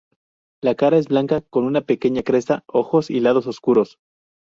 La 0.63 0.73
cara 0.73 0.97
es 0.97 1.07
blanca 1.09 1.41
con 1.41 1.63
una 1.63 1.81
pequeña 1.81 2.23
cresta, 2.23 2.63
ojos 2.65 3.11
y 3.11 3.19
lados 3.19 3.45
oscuros. 3.45 3.99